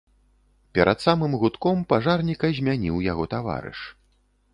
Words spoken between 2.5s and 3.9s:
змяніў яго таварыш.